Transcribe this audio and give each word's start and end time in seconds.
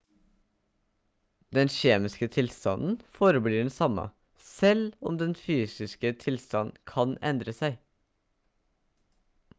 den 1.57 1.69
kjemiske 1.73 2.27
tilstanden 2.35 2.95
forblir 3.19 3.57
den 3.59 3.69
samme 3.75 4.07
selv 4.47 4.89
om 5.11 5.21
dens 5.21 5.45
fysiske 5.51 6.13
tilstand 6.25 6.75
kan 6.95 7.17
endre 7.33 7.59
seg 7.63 7.81